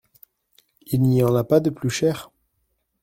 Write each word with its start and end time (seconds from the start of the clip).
Il 0.87 1.03
n’y 1.03 1.23
en 1.23 1.35
a 1.35 1.43
pas 1.43 1.59
de 1.59 1.69
plus 1.69 1.91
cher? 1.91 2.31